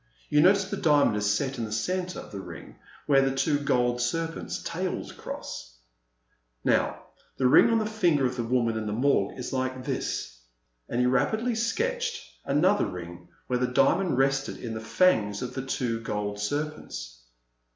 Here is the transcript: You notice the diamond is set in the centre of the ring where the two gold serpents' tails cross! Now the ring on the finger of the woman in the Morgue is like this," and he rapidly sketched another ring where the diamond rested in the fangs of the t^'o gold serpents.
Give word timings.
You 0.31 0.41
notice 0.41 0.67
the 0.71 0.77
diamond 0.77 1.15
is 1.17 1.31
set 1.31 1.59
in 1.59 1.65
the 1.65 1.71
centre 1.71 2.17
of 2.19 2.31
the 2.31 2.39
ring 2.39 2.77
where 3.05 3.21
the 3.21 3.35
two 3.35 3.59
gold 3.59 4.01
serpents' 4.01 4.63
tails 4.63 5.11
cross! 5.11 5.77
Now 6.63 7.03
the 7.37 7.45
ring 7.45 7.69
on 7.69 7.77
the 7.77 7.85
finger 7.85 8.25
of 8.25 8.35
the 8.35 8.43
woman 8.43 8.77
in 8.79 8.87
the 8.87 8.93
Morgue 8.93 9.37
is 9.37 9.53
like 9.53 9.85
this," 9.85 10.39
and 10.89 10.99
he 10.99 11.05
rapidly 11.05 11.53
sketched 11.53 12.27
another 12.45 12.87
ring 12.87 13.27
where 13.45 13.59
the 13.59 13.67
diamond 13.67 14.17
rested 14.17 14.57
in 14.57 14.73
the 14.73 14.79
fangs 14.81 15.43
of 15.43 15.53
the 15.53 15.61
t^'o 15.61 16.01
gold 16.01 16.39
serpents. 16.39 17.21